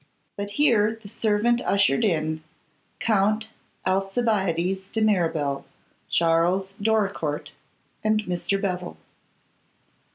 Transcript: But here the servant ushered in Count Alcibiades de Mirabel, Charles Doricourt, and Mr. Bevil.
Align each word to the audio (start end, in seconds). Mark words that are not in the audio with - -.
But 0.35 0.49
here 0.57 0.97
the 0.99 1.07
servant 1.07 1.61
ushered 1.63 2.03
in 2.03 2.43
Count 2.97 3.49
Alcibiades 3.85 4.89
de 4.89 4.99
Mirabel, 4.99 5.63
Charles 6.09 6.73
Doricourt, 6.81 7.51
and 8.03 8.23
Mr. 8.23 8.59
Bevil. 8.59 8.97